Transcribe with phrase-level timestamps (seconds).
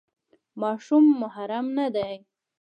[0.61, 2.15] ماشوم محرم نه دی.